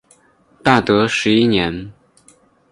[0.63, 1.93] 大德十一年。